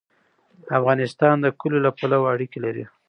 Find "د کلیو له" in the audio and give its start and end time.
1.41-1.91